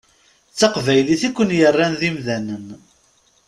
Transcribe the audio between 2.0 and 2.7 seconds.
imdanen.